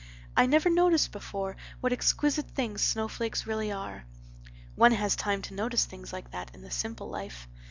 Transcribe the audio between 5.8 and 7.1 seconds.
things like that in the simple